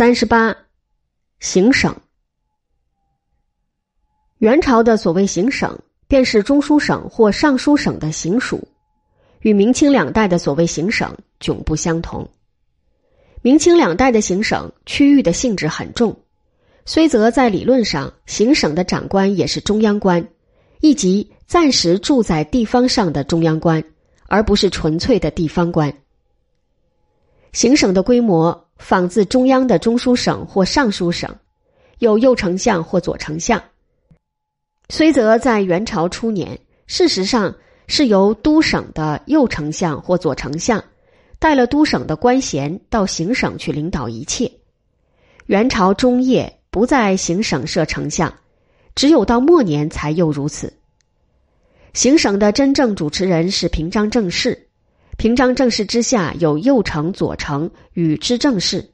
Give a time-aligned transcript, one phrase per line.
[0.00, 0.56] 三十八，
[1.40, 1.94] 行省。
[4.38, 5.78] 元朝的所谓行省，
[6.08, 8.66] 便是中书省或尚书省的行署，
[9.40, 12.30] 与明清两代的所谓行省迥不相同。
[13.42, 16.18] 明清两代的行省区域的性质很重，
[16.86, 20.26] 虽则在理论上，行省的长官也是中央官，
[20.80, 23.84] 亦即暂时住在地方上的中央官，
[24.28, 25.92] 而不是纯粹的地方官。
[27.52, 28.66] 行省的规模。
[28.80, 31.32] 仿自中央的中书省或尚书省，
[31.98, 33.62] 有右丞相或左丞相。
[34.88, 37.54] 虽则在元朝初年，事实上
[37.86, 40.82] 是由都省的右丞相或左丞相
[41.38, 44.50] 带了都省的官衔到行省去领导一切。
[45.46, 48.32] 元朝中叶不在行省设丞相，
[48.94, 50.72] 只有到末年才又如此。
[51.92, 54.69] 行省的真正主持人是平章政事。
[55.20, 58.90] 平章政事之下有右丞、左丞与知政事，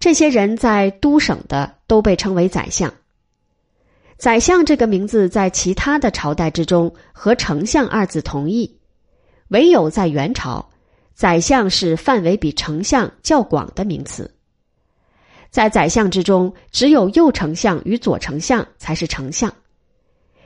[0.00, 2.90] 这些人在都省的都被称为宰相。
[4.16, 8.78] 宰相这个名字在其他的朝代之中和丞相二字同义，
[9.48, 10.66] 唯有在元朝，
[11.12, 14.34] 宰相是范围比丞相较广的名词。
[15.50, 19.52] 在宰相之中，只有右丞相与左丞相才是丞相，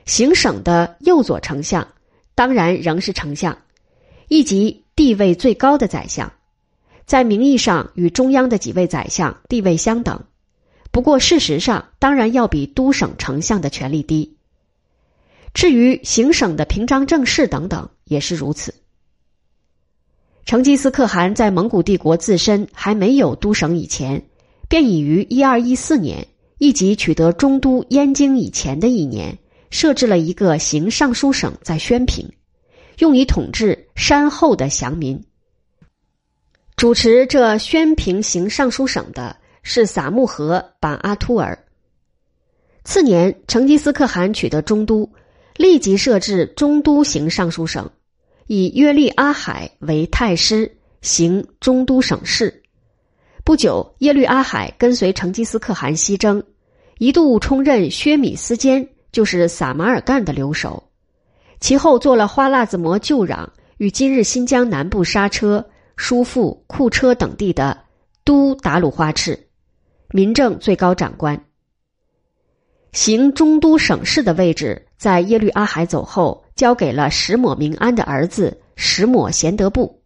[0.05, 1.87] 行省的右左丞相
[2.35, 3.57] 当然仍是丞相，
[4.27, 4.83] 以及。
[4.99, 6.33] 地位最高的宰相，
[7.05, 10.25] 在名义上与中央的几位宰相地位相等，
[10.91, 14.35] 不过事实上当然要比都省丞相的权力低。
[15.53, 18.75] 至于行省的平章政事等等，也是如此。
[20.45, 24.21] 成吉思可汗在蒙古帝国自身还没有都省以前，
[24.67, 26.27] 便已于一二一四年，
[26.57, 29.37] 以及取得中都燕京以前的一年，
[29.69, 32.29] 设置了一个行尚书省在宣平。
[32.99, 35.21] 用以统治山后的降民。
[36.77, 41.65] 主持这宣平行尚书省的是撒木合把阿突尔。
[42.85, 45.11] 次年，成吉思可汗取得中都，
[45.57, 47.91] 立即设置中都行尚书省，
[48.47, 52.63] 以约利阿海为太师，行中都省事。
[53.43, 56.41] 不久，耶律阿海跟随成吉思可汗西征，
[56.97, 60.88] 一度充任薛米斯坚，就是撒马尔干的留守。
[61.59, 63.47] 其后做了花剌子模旧壤
[63.77, 67.77] 与今日新疆南部沙车、疏附、库车等地的
[68.23, 69.47] 都达鲁花赤，
[70.11, 71.45] 民政最高长官。
[72.91, 80.01] 行中都省事的位置，在耶律阿海走后，交给了石抹明安的儿子石抹贤德布。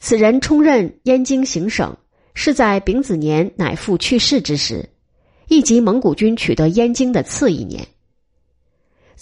[0.00, 1.96] 此人充任燕京行省，
[2.34, 4.88] 是在丙子年乃父去世之时，
[5.48, 7.86] 亦即蒙古军取得燕京的次一年。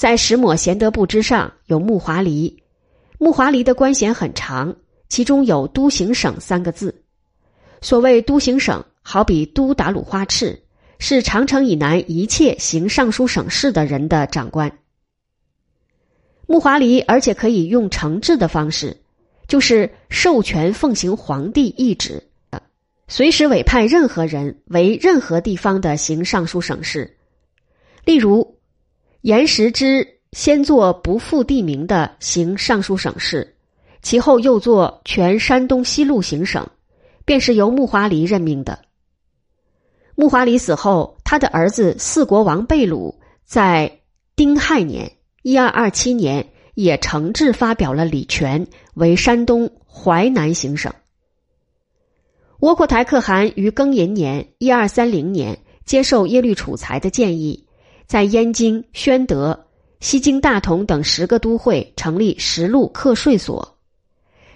[0.01, 2.63] 在石抹贤德部之上有木华黎，
[3.19, 4.75] 木华黎的官衔很长，
[5.11, 7.03] 其中有都行省三个字。
[7.83, 10.59] 所谓都行省，好比都达鲁花赤，
[10.99, 14.73] 是长城以南一切行尚书省事的人的长官。
[16.47, 18.97] 木华黎而且可以用惩治的方式，
[19.49, 22.27] 就是授权奉行皇帝懿旨，
[23.07, 27.19] 随时委派任何人为任何地方的行尚书省事，
[28.07, 28.57] 例如。
[29.23, 33.55] 严实之先做不复地名的行尚书省事，
[34.01, 36.67] 其后又做全山东西路行省，
[37.25, 38.79] 便是由木华黎任命的。
[40.15, 44.01] 木华黎死后，他的儿子四国王贝鲁在
[44.37, 50.93] 丁亥年（一二二七年）也承制发表了礼权，为山东淮南行省。
[52.61, 57.67] 窝阔台可汗于庚寅年（一二三零年）接受耶律楚材的建议。
[58.11, 59.67] 在燕京、宣德、
[60.01, 63.77] 西京大同等十个都会成立十路课税所，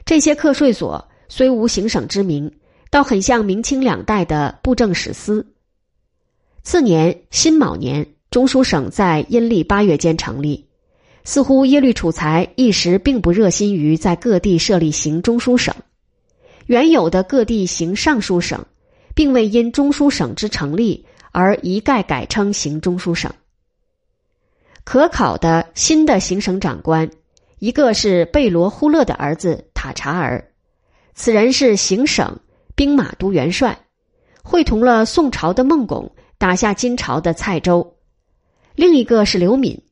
[0.05, 2.51] 这些课税所虽无行省之名，
[2.91, 5.47] 倒很像明清两代的布政使司。
[6.65, 10.67] 次年辛卯年，中书省在阴历八月间成立，
[11.23, 15.73] 似乎耶律楚材一时并不热心于在各地设立行中书省，
[16.67, 18.67] 原有的各地行尚书省，
[19.15, 23.33] 并未因中书省之成立而一概改称行中书省。
[24.85, 27.11] 可考的新的行省长官，
[27.59, 30.53] 一个是贝罗忽勒的儿子塔察尔，
[31.15, 32.39] 此人是行省
[32.75, 33.87] 兵马都元帅，
[34.43, 37.95] 会同了宋朝的孟拱打下金朝的蔡州；
[38.75, 39.83] 另一个是刘敏，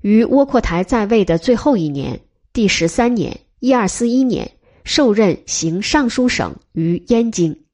[0.00, 2.20] 于窝阔台在位的最后一年，
[2.52, 4.48] 第十三年（一二四一年）
[4.84, 7.64] 受任行尚书省于燕京。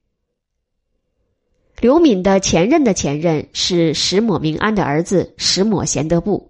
[1.79, 6.49] 刘敏的前任的前任是石抹明安的儿子石抹贤德部。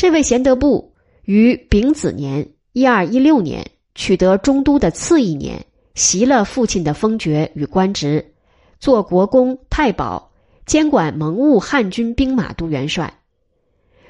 [0.00, 0.94] 这位贤德布
[1.24, 5.62] 于丙子年（一二一六年）取得中都的次一年，
[5.94, 8.32] 袭了父亲的封爵与官职，
[8.78, 10.32] 做国公、太保，
[10.64, 13.12] 监管蒙兀汉军兵马都元帅。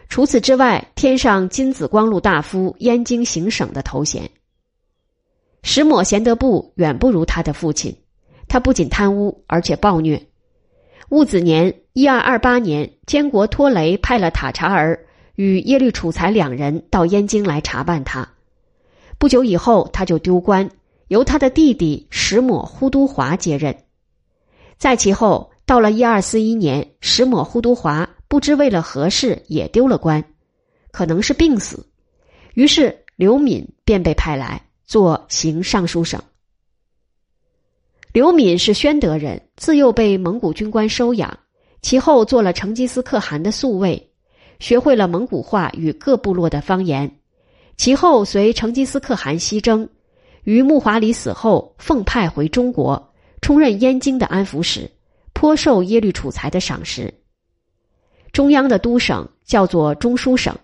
[0.08, 4.31] 除此之外，添上金紫光禄大夫、燕京行省的头衔。
[5.64, 7.93] 石抹贤德布远不如他的父亲，
[8.46, 10.25] 他不仅贪污，而且暴虐。
[11.08, 14.96] 戊子年（一二二八年），监国托雷派了塔察儿
[15.40, 18.28] 与耶律楚材两人到燕京来查办他。
[19.16, 20.70] 不久以后，他就丢官，
[21.08, 23.75] 由他的弟弟石抹忽都华接任。
[24.76, 30.22] 在其后，到了一二四一年，石抹忽都华不知为了何事也丢了官，
[30.90, 31.86] 可能是病死，
[32.52, 34.62] 于是刘敏便被派来。
[34.84, 36.20] 做行尚书省。
[38.12, 41.38] 刘敏是宣德人，自幼被蒙古军官收养，
[41.81, 44.09] 其后做了成吉思可汗的宿卫，
[44.60, 47.10] 学会了蒙古话与各部落的方言。
[47.76, 49.88] 其后随成吉思可汗西征，
[50.44, 53.12] 于木华黎死后奉派回中国，
[53.42, 54.88] 充任燕京的安抚使，
[55.32, 57.12] 颇受耶律楚材的赏识。
[58.30, 60.56] 中央的都省叫做中书省，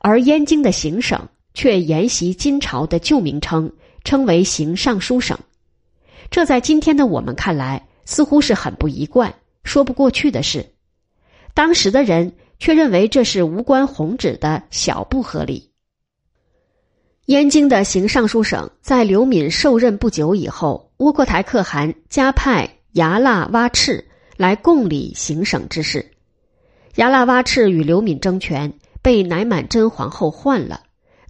[0.00, 1.28] 而燕京的行省。
[1.58, 3.72] 却沿袭金朝的旧名称，
[4.04, 5.38] 称为行尚书省。
[6.28, 9.34] 这在今天的我们看来，似乎是很不一贯、
[9.64, 10.66] 说不过去的事。
[11.54, 15.70] 当时的人却认为这是无关宏旨的小不合理。
[17.26, 24.06] 燕京的行尚书省在刘敏受任不久以后，窝阔台可汗加派牙剌哇赤
[24.36, 26.12] 来共理行省之事。
[26.94, 28.72] 牙剌哇赤与刘敏争权，
[29.02, 30.82] 被乃满真皇后换了。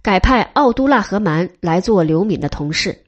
[0.03, 3.03] 改派奥都剌和蛮来做刘敏的同事。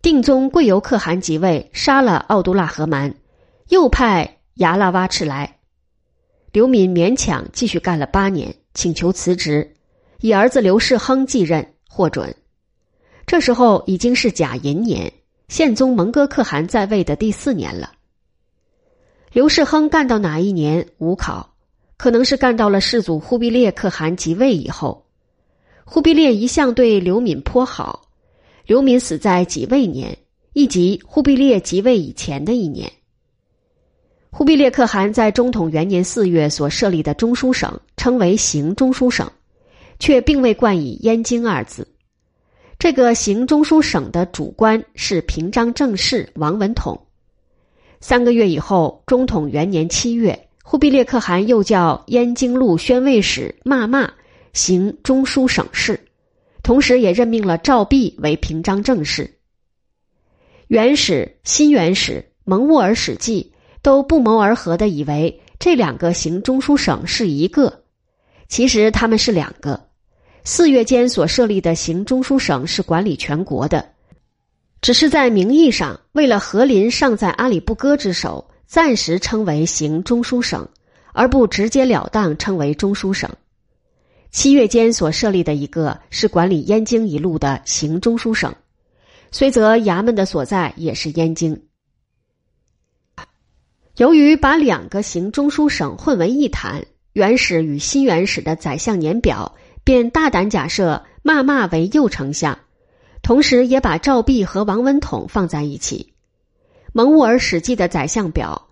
[0.00, 3.14] 定宗贵由可汗即位，杀了奥都剌和蛮，
[3.68, 5.58] 又派牙剌哇赤来。
[6.52, 9.74] 刘敏勉强继续干了八年，请求辞职，
[10.20, 12.34] 以儿子刘世亨继任，获准。
[13.26, 15.10] 这时候已经是甲寅年，
[15.48, 17.92] 宪宗蒙哥可汗在位的第四年了。
[19.32, 21.54] 刘世亨干到哪一年无考，
[21.96, 25.06] 可能是干到了世祖忽必烈可汗即位以后。
[25.86, 28.10] 忽必烈一向对刘敏颇好，
[28.66, 30.18] 刘敏死在己未年，
[30.52, 32.92] 亦即忽必烈即位以前的一年。
[34.34, 39.30] 忽必烈可汗在中统元年四月所设立的中书省称为行中书省，
[39.98, 41.86] 却并未冠以燕京二字。
[42.78, 46.98] 这个行中书省的主官是平章政事王文统。
[48.00, 54.10] 三个月以后，中统元年七月，忽必烈可汗又叫燕京路宣慰使骂骂。
[54.54, 56.00] 行中书省事，
[56.62, 59.38] 同时也任命了赵弼为平章政事。
[60.68, 63.52] 元史、新元史、蒙兀尔史记
[63.82, 67.82] 都不谋而合的以为这两个行中书省是一个，
[68.48, 69.88] 其实他们是两个。
[70.44, 73.90] 四月间所设立的行中书省是管理全国的，
[74.80, 80.68] 只是在名义上为了和林尚在阿里不哥之手，暂时称为行中书省，
[81.12, 83.30] 而不直截了当称为中书省。
[84.32, 88.52] 七月间所设立的一个是管理燕京一路的行中书省，
[89.30, 91.62] 虽则衙门的所在也是燕京。
[94.02, 99.54] 由于把两个行中书省混为一谈，元史与新元史的宰相年表
[99.84, 102.58] 便大胆假设骂骂为右丞相，
[103.22, 106.14] 同时也把赵弼和王文统放在一起。
[106.92, 108.70] 蒙兀尔史记的宰相表，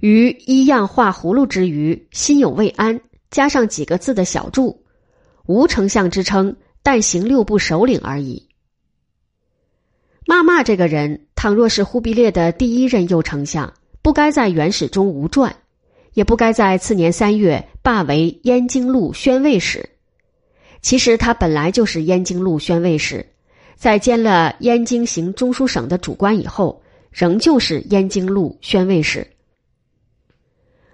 [0.00, 4.82] 于一样画葫芦之余，心有未安，加上几个字的小注。
[5.46, 8.48] 无丞相之称，但行六部首领而已。
[10.26, 13.72] 骂骂这个人，倘若是忽必烈的第一任右丞相，
[14.06, 15.56] 不该在元史中无传，
[16.12, 19.90] 也不该在次年三月罢为燕京路宣慰使。
[20.80, 23.26] 其实他本来就是燕京路宣慰使，
[23.74, 29.26] 在兼了燕京行中书省的主官以后，仍旧是燕京路宣慰使。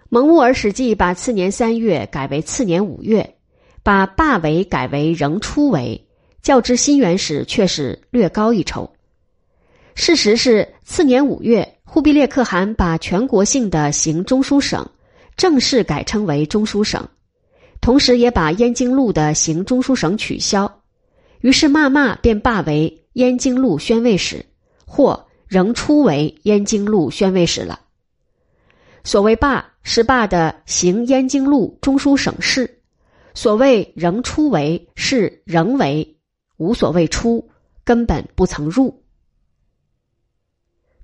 [0.08, 3.34] 蒙兀尔史记把次年三月改为次年五月。
[3.82, 6.06] 把罢为改为仍初为，
[6.40, 8.91] 较之新元史却是略高一筹。
[9.94, 14.88] 事实是，次年五月，忽必烈可汗把全国性的行中书省
[15.36, 17.06] 正式改称为中书省，
[17.80, 20.80] 同时也把燕京路的行中书省取消，
[21.40, 24.44] 于是骂骂便罢为燕京路宣慰使，
[24.86, 27.80] 或仍出为燕京路宣慰使了。
[29.04, 32.78] 所谓罢，是罢的行燕京路中书省事。
[33.34, 36.16] 所谓仍出为是仍为，
[36.56, 37.50] 无所谓出，
[37.84, 39.01] 根本不曾入。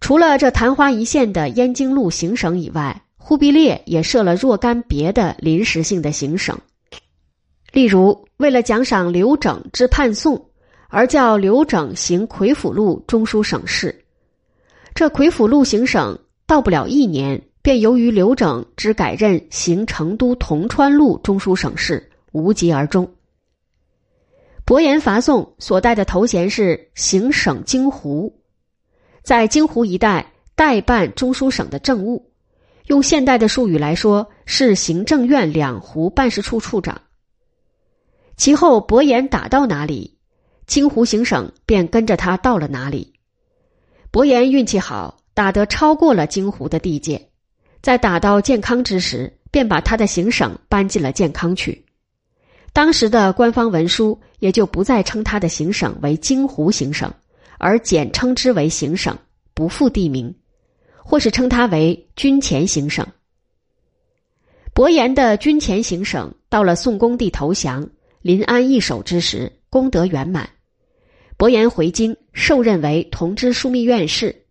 [0.08, 6.58] 除了这昙花一现的燕京路行省以外，忽必烈也设了若干别的临时性的行省，
[7.72, 10.42] 例如为了奖赏刘整之叛宋，
[10.88, 14.02] 而叫刘整行魁府路中书省事。
[14.94, 23.06] 这魁府路行省到不了一年，便由于刘整之改任行成都铜川路中书省事，无疾而终。
[24.64, 28.37] 伯颜伐宋所带的头衔是行省京湖，
[29.28, 32.30] 在京湖一带代办中书省的政务，
[32.86, 37.02] 用现代的术语来说是行政院两湖办事处处长。
[38.38, 40.16] 其后伯颜打到哪里，
[40.66, 43.12] 京湖行省便跟着他到了哪里。
[44.10, 47.28] 伯颜运气好，打得超过了京湖的地界，
[47.82, 51.84] 在打到建康之时，便把他的行省搬进了建康去。
[52.72, 57.12] 当时的官方文书也就不再称他的行省为京湖行省，
[57.58, 59.18] 而简称之为行省，
[59.52, 60.34] 不附地名，
[60.96, 63.06] 或是称他为军前行省。
[64.72, 67.90] 伯颜的军前行省到了宋恭帝投降、
[68.22, 70.48] 临安易手之时，功德圆满。
[71.36, 74.44] 伯颜回京，受任为同知枢密院事，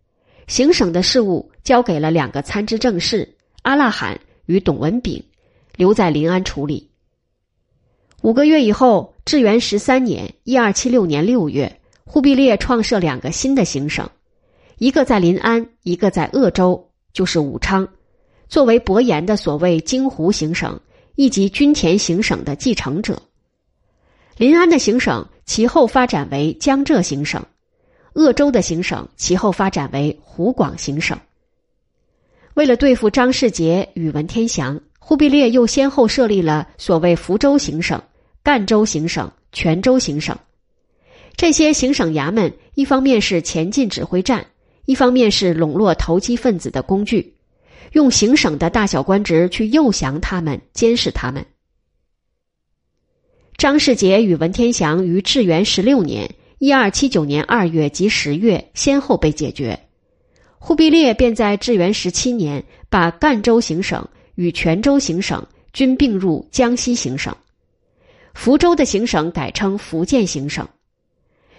[0.47, 5.23] 行省的事务交给了两个参知政事阿剌罕与董文炳，
[5.75, 6.89] 留在临安处理。
[8.21, 11.76] 五个月以后，至元十三年（一二七六年六月），
[12.07, 14.09] 忽必烈创设两个新的行省，
[14.79, 17.87] 一个在临安，一个在鄂州，就是武昌，
[18.47, 20.79] 作为伯颜的所谓京湖行省
[21.15, 23.21] 以及军前行省的继承者。
[24.37, 27.45] 临安的行省其后发展为江浙行省，
[28.13, 31.19] 鄂州的行省其后发展为湖广行省。
[32.55, 34.81] 为了对付张世杰与文天祥。
[34.99, 38.03] 忽必烈又先后设立了所谓福州行省、
[38.43, 40.37] 赣州行省、泉州行省，
[41.37, 44.47] 这些行省衙门一方面是前进指挥站，
[44.85, 47.35] 一方面是笼络投机分子的工具，
[47.93, 51.45] 用行省的大小官职去诱降他们、监视他们。
[53.55, 59.79] 张世杰与文天祥于至元十六年（一二七九年）二月及十月先后被解决，
[60.57, 64.05] 忽必烈便在至元十七年把赣州行省。
[64.33, 67.35] 与泉州行省均并入江西行省，
[68.35, 70.67] 福州的行省改称福建行省。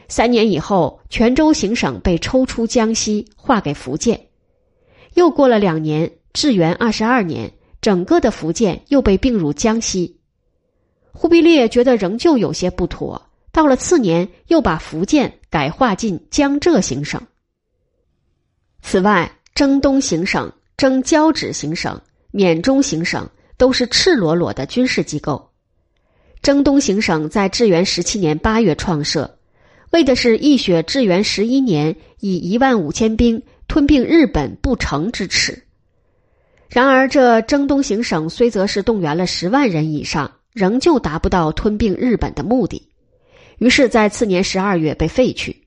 [0.08, 4.28] 三年以后，泉州行省被抽出江西，划给福建。
[5.14, 10.18] 又过了两年，至元二十二年，整个的福建又被并入江西。
[11.12, 17.20] 忽必烈觉得仍旧有些不妥，到了次年，又把福建改划进江浙行省。
[18.82, 22.00] 此外，征东行省、征交趾行省。
[22.30, 25.50] 缅中行省都是赤裸裸的军事机构。
[26.42, 29.37] 征东行省在至元十七年八月创设，
[29.90, 35.64] 为的是一雪至元十一年以一万五千兵吞并日本不成之耻。
[36.68, 42.90] 然而，这征东行省虽则是动员了十万人以上，仍旧达不到吞并日本的目的，
[43.58, 45.64] 于是，在次年十二月被废去。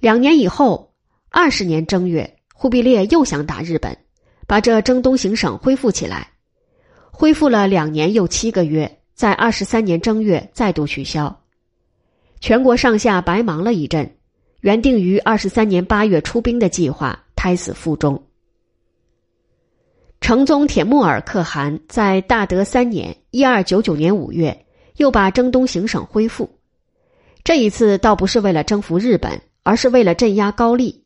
[0.00, 0.94] 两年以后，
[1.30, 3.96] 二十年正月，忽必烈又想打日本。
[4.46, 6.30] 把这征东行省恢复起来，
[7.10, 11.38] 恢复了两年又七个月，在二十三年正月再度取消，
[12.40, 14.16] 全国上下白忙了一阵，
[14.60, 18.22] 原定于二十三年八月出兵的计划胎死腹中。
[20.20, 24.66] 成宗铁木尔可汗在大德三年（一二九九年五月）
[24.98, 26.50] 又把征东行省恢复，
[27.44, 31.04] 这一次倒不是为了征服日本，而是为了镇压高丽。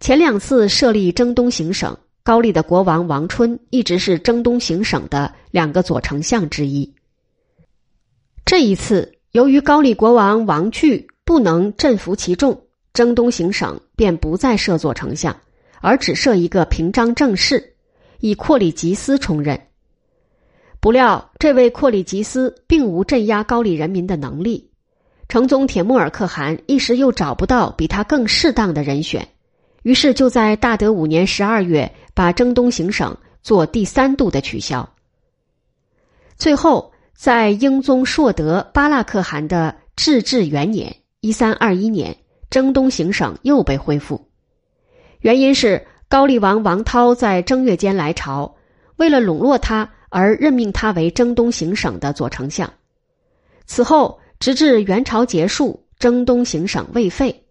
[0.00, 1.96] 前两次设立征东行省。
[2.24, 6.94] 高丽的国王王春一直是征东行省的两个左丞相之一。
[8.44, 15.34] 这一次，由于高丽国王王据不能镇服其众，征东行省便不再设左丞相，
[15.80, 17.74] 而只设一个平章政事，
[18.20, 19.58] 以阔里吉斯充任。
[20.80, 24.70] 不料，这位阔里吉斯并无镇压高丽人民的能力，
[25.30, 29.26] 成宗铁木尔可汗一时又找不到比他更适当的人选。
[29.82, 34.92] 于是就在大德五年十二月，把征东行省做第三度的取消。
[36.36, 36.91] 最后，
[37.22, 42.16] 在英宗硕德巴剌可汗的至治元年（一三二一年），
[42.50, 44.26] 征东行省又被恢复。
[45.20, 48.56] 原因是高丽王王涛在正月间来朝，
[48.96, 52.68] 为了笼络他而任命他为征东行省的左丞相。
[53.66, 57.44] 此后，直至元朝结束，征东行省未废。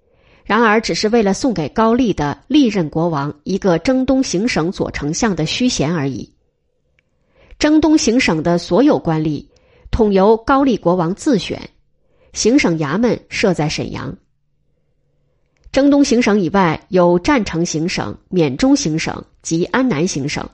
[0.44, 6.30] 然而，只是为了送给高丽的历任国王一个征东行省左丞相的虚衔而已。
[7.58, 9.46] 征东行省的所有官吏
[9.92, 11.70] 统由高丽国王自选，
[12.34, 14.18] 行省衙门设在沈阳。
[15.72, 20.50] 征东行省以外有占城行省、缅中行省及安南行省，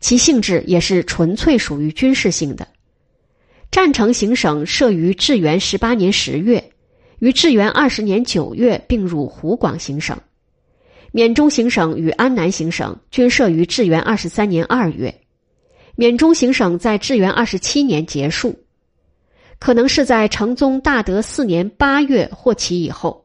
[0.00, 2.68] 其性质也是纯粹属于军事性的。
[3.70, 6.70] 占城行省设于至元十八年十月。
[7.20, 10.18] 于至元二十年九月并入湖广行省，
[11.10, 15.22] 缅中行省与安南行省均设于至元二十三年二月，
[15.94, 18.63] 缅中行省在至元二十七年结束，
[19.64, 23.24] 可能是在成宗大德四年八月或其以后。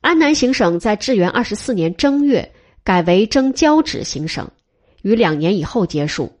[0.00, 2.52] 安南行省在至元二十四年正月
[2.84, 4.48] 改为征交趾行省，
[5.02, 6.38] 于两年以后结束。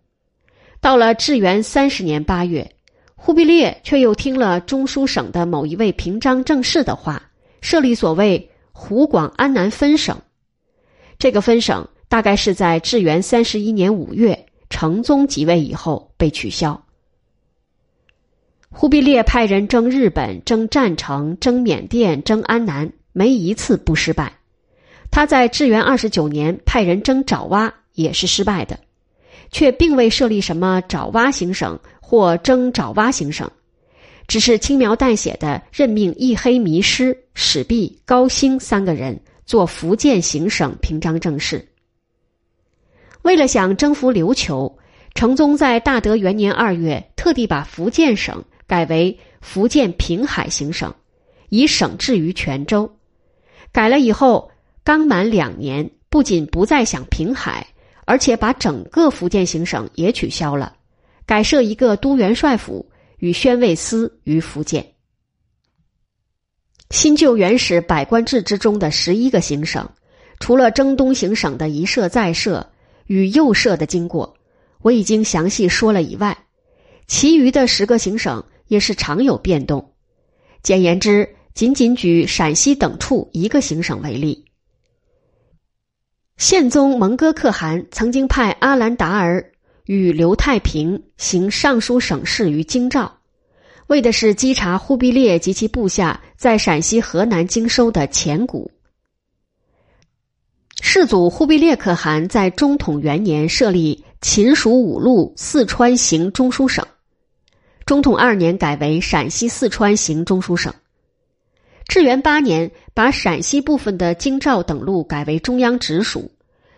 [0.80, 2.70] 到了至元三十年八月，
[3.16, 7.20] 忽必烈却又听了中书省的某一位平章政事的话，
[7.60, 10.16] 设立所谓湖广安南分省。
[11.18, 16.80] 这个分省大概是在至元三十一年五月成宗即位以后被取消。
[18.70, 24.32] 忽必烈派人征日本、征占城、征缅甸、征安南，没一次不失败。
[25.10, 28.78] 他在至元二十九年派人征爪哇，也是失败的。
[29.50, 33.50] 却并未设立什么爪哇行省或征爪哇行省，
[34.26, 41.66] 只是轻描淡写的任命一黑弥师、史弼、高兴三个人做福建行省平章政事。
[43.22, 44.78] 为了想征服琉球，
[45.14, 50.94] 成宗在大德元年二月特地把福建省改为福建平海行省，
[51.48, 52.88] 以省治于泉州。
[53.72, 54.52] 改了以后，
[54.84, 57.66] 刚满两年，不仅不再想平海。
[58.10, 60.74] 而且把整个福建行省也取消了，
[61.26, 64.94] 改设一个都元帅府与宣慰司于福建。
[66.88, 69.86] 新旧原始百官制之中的十一个行省，
[70.40, 72.66] 除了征东行省的一设再设
[73.08, 74.34] 与右设的经过，
[74.80, 76.46] 我已经详细说了以外，
[77.08, 79.92] 其余的十个行省也是常有变动。
[80.62, 84.44] 简言之，仅仅举陕西等处一个行省为例。
[86.36, 89.52] 宪宗蒙哥可汗曾经派阿兰达尔
[89.86, 93.18] 与刘太平行尚书省事于京兆，
[93.88, 98.70] 为的是稽查忽必烈及其部下在陕西、河南经收的钱谷。
[100.80, 106.86] 世祖忽必烈可汗在中统元年设立秦蜀五路四川行中书省，
[107.88, 110.74] 中统二年改为陕西四川行中书省。
[111.86, 116.30] 至元八年，把陕西部分的京兆等路改为中央直属，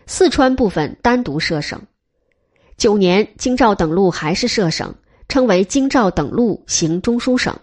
[0.07, 1.83] 四川部分单独设省。
[2.77, 4.95] 九年，京兆等路还是设省，
[5.29, 7.59] 称为京兆等路行中书省。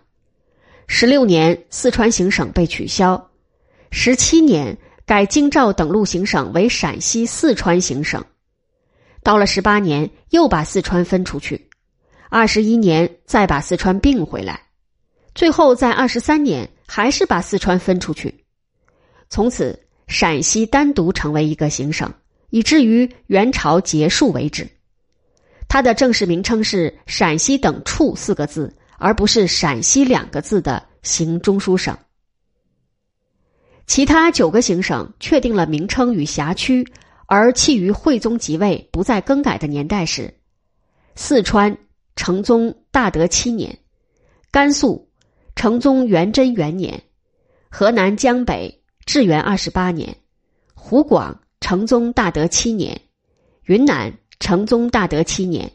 [0.87, 3.29] 十六年，四川行省被取消。
[3.91, 8.21] 十七年，改京兆等路行省为陕西四川行省。
[9.23, 11.66] 到了十八年，又把四川分出去。
[12.29, 14.61] 二十一年，再把四川并回来。
[15.35, 16.69] 最后，在二十三年。
[16.89, 18.33] 还是把四川分出去，
[19.29, 22.11] 从此陕西单独成为一个行省，
[22.49, 24.65] 以至于元朝结束为止。
[25.67, 31.95] 它的正式名称是“陕西等处”四个字，而不是“陕西”两个字的行中书省。
[33.85, 36.87] 其他九个行省确定了名称与辖区，
[37.25, 40.33] 而弃于惠宗即位不再更改的年代时：
[41.15, 41.77] 四川
[42.17, 43.79] 成宗大德七年，
[44.51, 45.07] 甘肃。
[45.55, 47.01] 成宗元贞元年，
[47.67, 50.15] 河南江北至元二十八年，
[50.75, 53.01] 湖广成宗大德七年，
[53.63, 55.71] 云南成宗大德七年，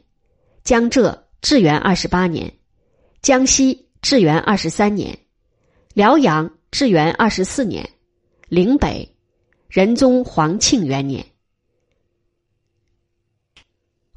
[0.62, 2.54] 江浙至元二十八年，
[3.22, 5.18] 江西至元二十三年，
[5.94, 7.90] 辽阳至元二十四年，
[8.48, 9.16] 岭北
[9.68, 11.26] 仁宗皇庆元年。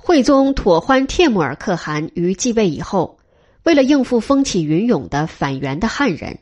[0.07, 3.17] 惠宗妥欢帖木儿可汗于继位以后。
[3.63, 6.37] 为了应付风起云涌的反元的汉人，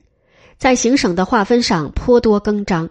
[0.57, 2.89] 在行省的划分上颇多更张。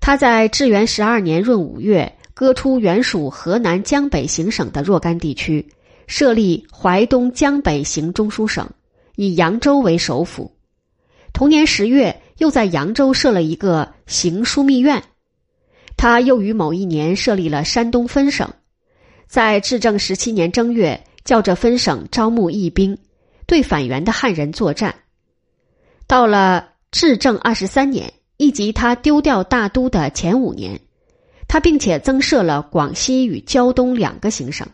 [0.00, 5.68] 他在至元十二年闰五月，割出原属河南江北行省的若干地区，
[6.08, 8.68] 设立淮东江北行中书省，
[9.14, 10.50] 以扬州为首府。
[11.32, 15.04] 同年十月，又在扬州设了一个行枢密院。
[15.96, 18.52] 他又于某一年设立了山东分省，
[19.26, 22.98] 在至正十七年正月，叫着分省招募义兵。
[23.48, 24.92] 对反元的汉人作战，
[26.08, 30.80] 到了至正二十三年，以及他丢掉大都的前五年，
[31.46, 34.66] 他并且增设了广西与胶东两个行省。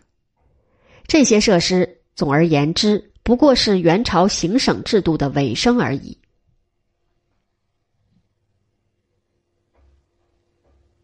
[1.07, 6.17] 这些设施，总而言之，不过是元朝行省制度的尾声而已。